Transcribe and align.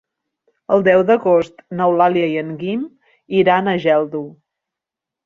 El 0.77 0.85
deu 0.85 1.01
d'agost 1.09 1.61
n'Eulàlia 1.79 2.29
i 2.31 2.39
en 2.43 2.49
Guim 2.63 2.87
iran 3.43 3.71
a 3.71 3.77
Geldo. 3.85 4.23